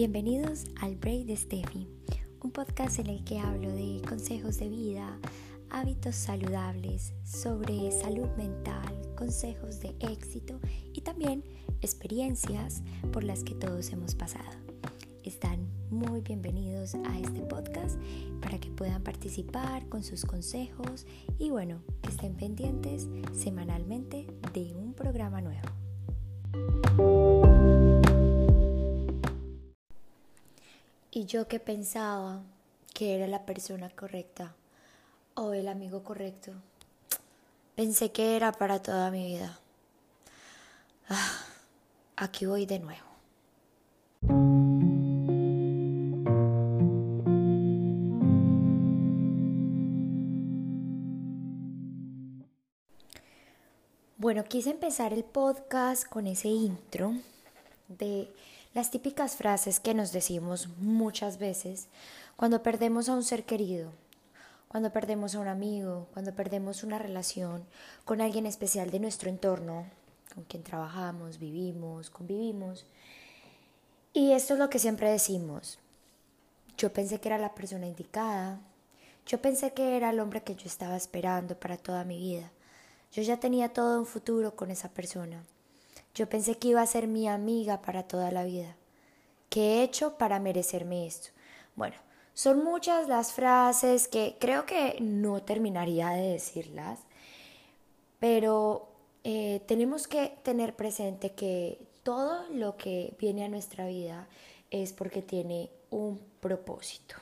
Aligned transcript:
Bienvenidos 0.00 0.64
al 0.80 0.96
Break 0.96 1.26
de 1.26 1.36
Steffi, 1.36 1.86
un 2.40 2.52
podcast 2.52 2.98
en 3.00 3.08
el 3.08 3.22
que 3.22 3.38
hablo 3.38 3.70
de 3.70 4.00
consejos 4.08 4.58
de 4.58 4.70
vida, 4.70 5.18
hábitos 5.68 6.14
saludables, 6.14 7.12
sobre 7.22 7.92
salud 7.92 8.28
mental, 8.38 8.98
consejos 9.14 9.78
de 9.80 9.94
éxito 10.00 10.58
y 10.94 11.02
también 11.02 11.44
experiencias 11.82 12.82
por 13.12 13.24
las 13.24 13.44
que 13.44 13.54
todos 13.54 13.90
hemos 13.92 14.14
pasado. 14.14 14.48
Están 15.22 15.68
muy 15.90 16.22
bienvenidos 16.22 16.94
a 16.94 17.20
este 17.20 17.42
podcast 17.42 18.00
para 18.40 18.58
que 18.58 18.70
puedan 18.70 19.02
participar 19.02 19.86
con 19.90 20.02
sus 20.02 20.24
consejos 20.24 21.06
y 21.38 21.50
bueno, 21.50 21.82
que 22.00 22.08
estén 22.08 22.36
pendientes 22.36 23.06
semanalmente 23.34 24.26
de 24.54 24.74
un 24.74 24.94
programa 24.94 25.42
nuevo. 25.42 25.68
Y 31.20 31.26
yo 31.26 31.46
que 31.48 31.60
pensaba 31.60 32.40
que 32.94 33.14
era 33.14 33.26
la 33.26 33.44
persona 33.44 33.90
correcta 33.90 34.54
o 35.34 35.52
el 35.52 35.68
amigo 35.68 36.02
correcto, 36.02 36.52
pensé 37.76 38.10
que 38.10 38.36
era 38.36 38.52
para 38.52 38.80
toda 38.80 39.10
mi 39.10 39.26
vida. 39.26 39.60
Ah, 41.10 41.44
aquí 42.16 42.46
voy 42.46 42.64
de 42.64 42.78
nuevo. 42.78 43.04
Bueno, 54.16 54.44
quise 54.44 54.70
empezar 54.70 55.12
el 55.12 55.24
podcast 55.24 56.08
con 56.08 56.26
ese 56.26 56.48
intro 56.48 57.12
de 57.88 58.32
las 58.72 58.90
típicas 58.90 59.34
frases 59.34 59.80
que 59.80 59.94
nos 59.94 60.12
decimos 60.12 60.68
muchas 60.78 61.38
veces 61.38 61.88
cuando 62.36 62.62
perdemos 62.62 63.08
a 63.08 63.14
un 63.14 63.24
ser 63.24 63.44
querido, 63.44 63.90
cuando 64.68 64.92
perdemos 64.92 65.34
a 65.34 65.40
un 65.40 65.48
amigo, 65.48 66.06
cuando 66.12 66.32
perdemos 66.34 66.84
una 66.84 66.98
relación 66.98 67.64
con 68.04 68.20
alguien 68.20 68.46
especial 68.46 68.90
de 68.92 69.00
nuestro 69.00 69.28
entorno, 69.28 69.86
con 70.32 70.44
quien 70.44 70.62
trabajamos, 70.62 71.38
vivimos, 71.38 72.10
convivimos. 72.10 72.86
Y 74.12 74.32
esto 74.32 74.54
es 74.54 74.60
lo 74.60 74.70
que 74.70 74.78
siempre 74.78 75.10
decimos. 75.10 75.78
Yo 76.78 76.92
pensé 76.92 77.20
que 77.20 77.28
era 77.28 77.38
la 77.38 77.54
persona 77.54 77.88
indicada. 77.88 78.60
Yo 79.26 79.42
pensé 79.42 79.72
que 79.72 79.96
era 79.96 80.10
el 80.10 80.20
hombre 80.20 80.42
que 80.42 80.54
yo 80.54 80.66
estaba 80.66 80.96
esperando 80.96 81.58
para 81.58 81.76
toda 81.76 82.04
mi 82.04 82.18
vida. 82.18 82.50
Yo 83.12 83.22
ya 83.22 83.40
tenía 83.40 83.72
todo 83.72 83.98
un 83.98 84.06
futuro 84.06 84.54
con 84.54 84.70
esa 84.70 84.88
persona. 84.88 85.42
Yo 86.14 86.28
pensé 86.28 86.58
que 86.58 86.68
iba 86.68 86.82
a 86.82 86.86
ser 86.86 87.06
mi 87.06 87.28
amiga 87.28 87.82
para 87.82 88.02
toda 88.02 88.30
la 88.30 88.44
vida. 88.44 88.76
¿Qué 89.48 89.60
he 89.60 89.82
hecho 89.82 90.18
para 90.18 90.40
merecerme 90.40 91.06
esto? 91.06 91.28
Bueno, 91.76 91.96
son 92.34 92.64
muchas 92.64 93.08
las 93.08 93.32
frases 93.32 94.08
que 94.08 94.36
creo 94.38 94.66
que 94.66 94.96
no 95.00 95.42
terminaría 95.42 96.10
de 96.10 96.32
decirlas, 96.32 97.00
pero 98.18 98.88
eh, 99.24 99.60
tenemos 99.66 100.06
que 100.06 100.38
tener 100.42 100.74
presente 100.74 101.32
que 101.32 101.78
todo 102.02 102.48
lo 102.50 102.76
que 102.76 103.14
viene 103.18 103.44
a 103.44 103.48
nuestra 103.48 103.86
vida 103.86 104.28
es 104.70 104.92
porque 104.92 105.22
tiene 105.22 105.70
un 105.90 106.20
propósito. 106.40 107.16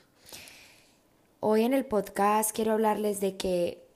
Hoy 1.40 1.62
en 1.62 1.72
el 1.72 1.84
podcast 1.84 2.52
quiero 2.52 2.72
hablarles 2.72 3.20
de 3.20 3.36
que 3.36 3.88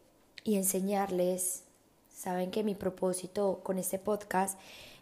y 0.44 0.56
enseñarles 0.56 1.64
Saben 2.22 2.52
que 2.52 2.62
mi 2.62 2.76
propósito 2.76 3.62
con 3.64 3.78
este 3.78 3.98
podcast 3.98 4.56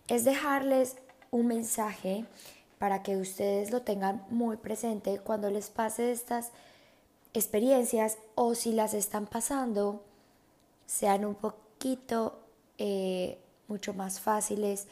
es 0.08 0.24
dejarles 0.24 0.96
un 1.30 1.48
mensaje 1.48 2.24
para 2.78 3.02
que 3.02 3.18
ustedes 3.18 3.70
lo 3.70 3.82
tengan 3.82 4.24
muy 4.30 4.56
presente 4.56 5.18
cuando 5.18 5.50
les 5.50 5.68
pase 5.68 6.12
estas 6.12 6.50
experiencias 7.34 8.16
o 8.36 8.54
si 8.54 8.72
las 8.72 8.94
están 8.94 9.26
pasando, 9.26 10.02
sean 10.86 11.26
un 11.26 11.34
poquito 11.34 12.38
eh, 12.78 13.36
mucho 13.68 13.92
más 13.92 14.18
fáciles 14.18 14.86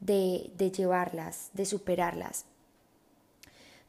de, 0.00 0.50
de, 0.56 0.70
llevarlas, 0.70 1.50
de 1.52 1.66
superarlas. 1.66 2.46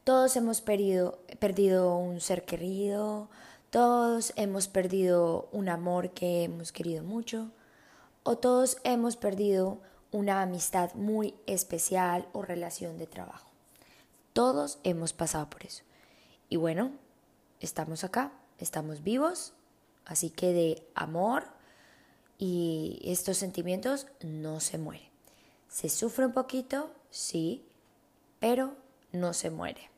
Todos 0.04 0.36
hemos 0.36 0.60
perdido, 0.60 1.20
perdido 1.40 1.96
un 1.96 2.20
ser 2.20 2.44
querido, 2.44 3.30
todos 3.70 4.34
hemos 4.36 4.68
perdido 4.68 5.48
un 5.54 5.70
amor 5.70 6.10
que 6.10 6.44
hemos 6.44 6.74
querido 6.74 7.02
mucho, 7.02 7.50
o 8.28 8.38
todos 8.38 8.76
hemos 8.84 9.16
perdido 9.16 9.80
una 10.12 10.42
amistad 10.42 10.94
muy 10.96 11.34
especial 11.46 12.28
o 12.34 12.42
relación 12.42 12.98
de 12.98 13.08
trabajo. 13.08 13.50
Todos 14.34 14.80
hemos 14.84 15.14
pasado 15.14 15.50
por 15.50 15.66
eso. 15.66 15.84
Y 16.50 16.58
bueno, 16.58 16.92
estamos 17.62 18.04
acá, 18.04 18.34
estamos 18.60 19.02
vivos, 19.02 19.54
así 20.04 20.30
que 20.30 20.52
de 20.52 20.86
amor 20.94 21.46
y 22.38 23.00
estos 23.06 23.38
sentimientos 23.38 24.08
no 24.20 24.60
se 24.60 24.78
muere. 24.78 25.10
Se 25.70 25.88
sufre 25.88 26.26
un 26.26 26.34
poquito, 26.34 26.92
sí, 27.10 27.66
pero 28.42 28.76
no 29.14 29.34
se 29.34 29.52
muere. 29.52 29.90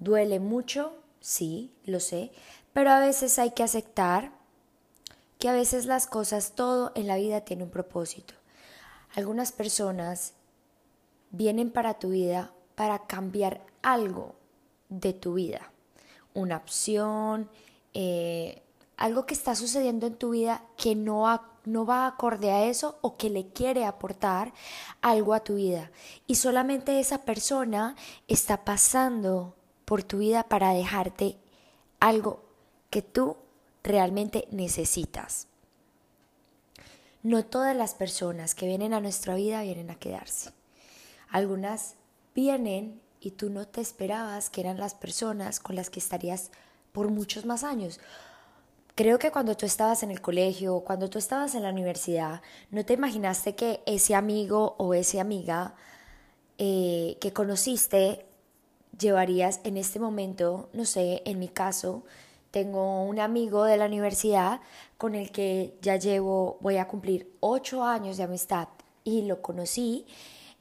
Duele 0.00 0.40
mucho, 0.40 0.96
sí, 1.20 1.72
lo 1.84 2.00
sé, 2.00 2.32
pero 2.72 2.90
a 2.90 2.98
veces 2.98 3.38
hay 3.38 3.52
que 3.52 3.62
aceptar 3.62 4.41
que 5.42 5.48
a 5.48 5.54
veces 5.54 5.86
las 5.86 6.06
cosas, 6.06 6.52
todo 6.54 6.92
en 6.94 7.08
la 7.08 7.16
vida 7.16 7.40
tiene 7.40 7.64
un 7.64 7.70
propósito. 7.70 8.34
Algunas 9.16 9.50
personas 9.50 10.34
vienen 11.32 11.72
para 11.72 11.94
tu 11.94 12.10
vida 12.10 12.52
para 12.76 13.08
cambiar 13.08 13.60
algo 13.82 14.36
de 14.88 15.12
tu 15.12 15.34
vida, 15.34 15.72
una 16.32 16.58
opción, 16.58 17.50
eh, 17.92 18.62
algo 18.96 19.26
que 19.26 19.34
está 19.34 19.56
sucediendo 19.56 20.06
en 20.06 20.14
tu 20.14 20.30
vida 20.30 20.62
que 20.76 20.94
no, 20.94 21.26
no 21.64 21.86
va 21.86 22.06
acorde 22.06 22.52
a 22.52 22.66
eso 22.66 23.00
o 23.00 23.16
que 23.16 23.28
le 23.28 23.48
quiere 23.48 23.84
aportar 23.84 24.52
algo 25.00 25.34
a 25.34 25.40
tu 25.40 25.56
vida. 25.56 25.90
Y 26.28 26.36
solamente 26.36 27.00
esa 27.00 27.24
persona 27.24 27.96
está 28.28 28.64
pasando 28.64 29.56
por 29.86 30.04
tu 30.04 30.18
vida 30.18 30.44
para 30.44 30.72
dejarte 30.72 31.36
algo 31.98 32.44
que 32.90 33.02
tú 33.02 33.38
realmente 33.82 34.46
necesitas. 34.50 35.46
No 37.22 37.44
todas 37.44 37.76
las 37.76 37.94
personas 37.94 38.54
que 38.54 38.66
vienen 38.66 38.94
a 38.94 39.00
nuestra 39.00 39.34
vida 39.34 39.62
vienen 39.62 39.90
a 39.90 39.94
quedarse. 39.94 40.50
Algunas 41.30 41.94
vienen 42.34 43.00
y 43.20 43.32
tú 43.32 43.50
no 43.50 43.66
te 43.66 43.80
esperabas 43.80 44.50
que 44.50 44.60
eran 44.60 44.78
las 44.78 44.94
personas 44.94 45.60
con 45.60 45.76
las 45.76 45.88
que 45.88 46.00
estarías 46.00 46.50
por 46.92 47.10
muchos 47.10 47.44
más 47.46 47.62
años. 47.62 48.00
Creo 48.94 49.18
que 49.18 49.30
cuando 49.30 49.56
tú 49.56 49.64
estabas 49.64 50.02
en 50.02 50.10
el 50.10 50.20
colegio, 50.20 50.80
cuando 50.80 51.08
tú 51.08 51.18
estabas 51.18 51.54
en 51.54 51.62
la 51.62 51.70
universidad, 51.70 52.42
no 52.70 52.84
te 52.84 52.94
imaginaste 52.94 53.54
que 53.54 53.80
ese 53.86 54.14
amigo 54.14 54.74
o 54.78 54.92
esa 54.92 55.20
amiga 55.20 55.74
eh, 56.58 57.16
que 57.20 57.32
conociste 57.32 58.26
llevarías 58.98 59.60
en 59.64 59.78
este 59.78 59.98
momento, 59.98 60.68
no 60.74 60.84
sé, 60.84 61.22
en 61.24 61.38
mi 61.38 61.48
caso, 61.48 62.04
tengo 62.52 63.02
un 63.02 63.18
amigo 63.18 63.64
de 63.64 63.78
la 63.78 63.86
universidad 63.86 64.60
con 64.98 65.16
el 65.16 65.32
que 65.32 65.74
ya 65.80 65.96
llevo, 65.96 66.58
voy 66.60 66.76
a 66.76 66.86
cumplir 66.86 67.34
ocho 67.40 67.82
años 67.82 68.18
de 68.18 68.22
amistad 68.22 68.68
y 69.02 69.22
lo 69.22 69.42
conocí 69.42 70.06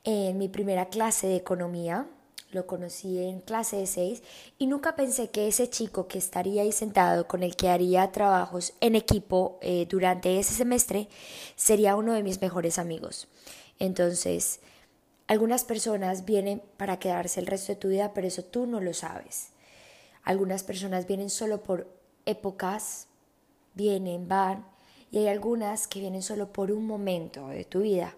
en 0.03 0.38
mi 0.40 0.47
primera 0.47 0.88
clase 0.88 1.28
de 1.28 1.35
economía, 1.35 2.07
lo 2.51 2.66
conocí 2.66 3.22
en 3.22 3.41
clase 3.41 3.75
de 3.75 3.88
seis 3.88 4.24
y 4.57 4.68
nunca 4.68 4.96
pensé 4.96 5.30
que 5.30 5.47
ese 5.47 5.69
chico 5.69 6.07
que 6.07 6.18
estaría 6.18 6.63
ahí 6.63 6.72
sentado 6.72 7.28
con 7.28 7.44
el 7.44 7.56
que 7.56 7.69
haría 7.69 8.12
trabajos 8.12 8.74
en 8.80 8.96
equipo 8.96 9.59
eh, 9.62 9.85
durante 9.90 10.40
ese 10.40 10.53
semestre 10.53 11.09
sería 11.56 11.96
uno 11.96 12.13
de 12.13 12.24
mis 12.24 12.41
mejores 12.41 12.80
amigos. 12.80 13.27
Entonces, 13.80 14.62
algunas 15.27 15.65
personas 15.65 16.24
vienen 16.24 16.62
para 16.77 17.00
quedarse 17.00 17.39
el 17.42 17.48
resto 17.48 17.74
de 17.74 17.77
tu 17.77 17.89
vida, 17.89 18.13
pero 18.13 18.27
eso 18.27 18.44
tú 18.44 18.65
no 18.65 18.80
lo 18.80 18.94
sabes. 18.94 19.51
Algunas 20.23 20.63
personas 20.63 21.07
vienen 21.07 21.29
solo 21.29 21.63
por 21.63 21.88
épocas, 22.25 23.07
vienen, 23.73 24.27
van, 24.27 24.65
y 25.12 25.19
hay 25.19 25.27
algunas 25.27 25.88
que 25.88 26.00
vienen 26.00 26.21
solo 26.21 26.53
por 26.53 26.71
un 26.71 26.85
momento 26.85 27.47
de 27.50 27.65
tu 27.65 27.81
vida 27.81 28.15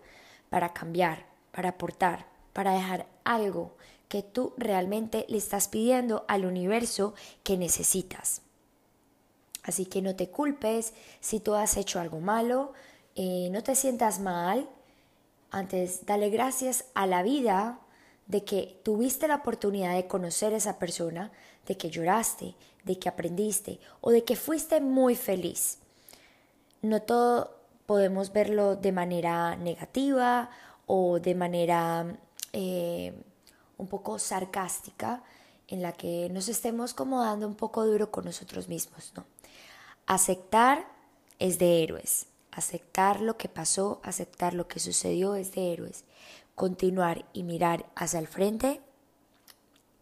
para 0.50 0.74
cambiar, 0.74 1.26
para 1.52 1.70
aportar, 1.70 2.28
para 2.54 2.74
dejar 2.74 3.08
algo 3.24 3.76
que 4.08 4.22
tú 4.22 4.54
realmente 4.58 5.26
le 5.28 5.38
estás 5.38 5.68
pidiendo 5.68 6.24
al 6.28 6.46
universo 6.46 7.16
que 7.42 7.58
necesitas. 7.58 8.42
Así 9.64 9.86
que 9.86 10.02
no 10.02 10.16
te 10.16 10.30
culpes 10.30 10.94
si 11.20 11.40
tú 11.40 11.56
has 11.56 11.78
hecho 11.78 12.00
algo 12.00 12.20
malo, 12.20 12.74
eh, 13.16 13.50
no 13.52 13.64
te 13.64 13.76
sientas 13.76 14.20
mal. 14.20 14.70
Antes, 15.50 16.06
dale 16.06 16.30
gracias 16.30 16.86
a 16.94 17.08
la 17.08 17.24
vida 17.24 17.80
de 18.28 18.44
que 18.44 18.80
tuviste 18.84 19.28
la 19.28 19.36
oportunidad 19.36 19.96
de 19.96 20.08
conocer 20.08 20.54
a 20.54 20.58
esa 20.58 20.80
persona, 20.80 21.32
de 21.68 21.78
que 21.78 21.90
lloraste, 21.90 22.56
de 22.84 23.00
que 23.00 23.10
aprendiste 23.10 23.80
o 24.02 24.12
de 24.12 24.24
que 24.24 24.36
fuiste 24.36 24.82
muy 24.82 25.16
feliz. 25.16 25.80
No 26.82 27.02
todo 27.02 27.56
podemos 27.86 28.32
verlo 28.32 28.76
de 28.76 28.92
manera 28.92 29.56
negativa 29.56 30.50
o 30.86 31.20
de 31.20 31.36
manera 31.36 32.18
eh, 32.52 33.14
un 33.78 33.88
poco 33.88 34.20
sarcástica 34.20 35.24
en 35.68 35.82
la 35.82 35.94
que 35.94 36.30
nos 36.32 36.50
estemos 36.50 36.94
como 36.94 37.24
dando 37.24 37.48
un 37.48 37.56
poco 37.56 37.86
duro 37.86 38.12
con 38.12 38.26
nosotros 38.26 38.68
mismos, 38.68 39.14
¿no? 39.16 39.26
Aceptar 40.06 40.86
es 41.40 41.60
de 41.60 41.84
héroes. 41.84 42.28
Aceptar 42.52 43.22
lo 43.22 43.38
que 43.38 43.50
pasó, 43.50 44.00
aceptar 44.04 44.54
lo 44.54 44.68
que 44.68 44.80
sucedió 44.80 45.36
es 45.36 45.54
de 45.54 45.74
héroes. 45.74 46.04
Continuar 46.56 47.26
y 47.34 47.44
mirar 47.44 47.86
hacia 47.96 48.20
el 48.20 48.28
frente 48.28 48.82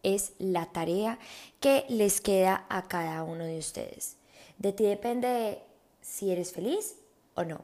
es 0.04 0.34
la 0.38 0.66
tarea 0.66 1.20
que 1.60 1.86
les 1.90 2.22
queda 2.22 2.66
a 2.70 2.88
cada 2.88 3.24
uno 3.24 3.46
de 3.46 3.58
ustedes. 3.58 4.18
De 4.58 4.74
ti 4.74 4.84
depende 4.84 5.62
si 6.02 6.32
eres 6.32 6.52
feliz 6.52 6.96
o 7.36 7.44
no. 7.44 7.62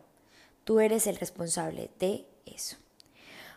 Tú 0.63 0.79
eres 0.79 1.07
el 1.07 1.17
responsable 1.17 1.89
de 1.99 2.25
eso. 2.45 2.77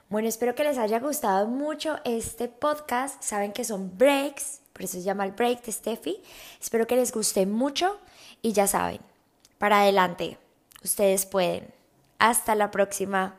Bueno, 0.08 0.28
espero 0.28 0.54
que 0.54 0.64
les 0.64 0.78
haya 0.78 0.98
gustado 0.98 1.46
mucho 1.46 1.98
este 2.04 2.48
podcast. 2.48 3.22
Saben 3.22 3.52
que 3.52 3.64
son 3.64 3.96
breaks, 3.96 4.60
por 4.72 4.82
eso 4.82 4.94
se 4.94 5.02
llama 5.02 5.24
el 5.24 5.32
break 5.32 5.62
de 5.64 5.72
Steffi. 5.72 6.22
Espero 6.60 6.86
que 6.86 6.96
les 6.96 7.12
guste 7.12 7.46
mucho 7.46 8.00
y 8.42 8.52
ya 8.52 8.66
saben, 8.66 9.00
para 9.58 9.82
adelante, 9.82 10.38
ustedes 10.82 11.26
pueden. 11.26 11.72
Hasta 12.18 12.54
la 12.54 12.70
próxima. 12.70 13.36